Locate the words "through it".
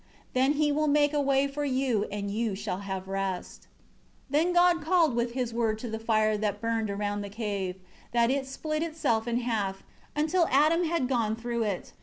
11.35-11.93